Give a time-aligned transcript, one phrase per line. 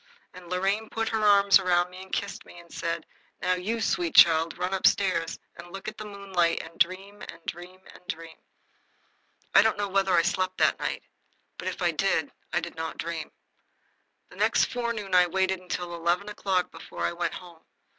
[0.33, 3.05] And Lorraine put her arms round me and kissed me and said,
[3.39, 7.39] "Now, you sweet child, run up stairs and look at the moonlight and dream and
[7.45, 8.39] dream and dream."
[9.53, 11.03] I don't know whether I slept that night;
[11.59, 13.31] but, if I did, I did not dream.
[14.29, 17.63] The next forenoon I waited until eleven o'clock before I went home.